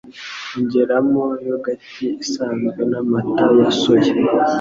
Ongeramo 0.55 1.23
yogurt 1.47 1.85
isanzwe 2.23 2.81
n'amata 2.91 3.45
ya 3.59 3.69
soya 3.79 4.11